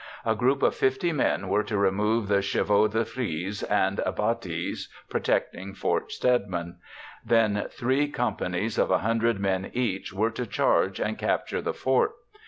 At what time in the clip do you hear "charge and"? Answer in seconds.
10.47-11.19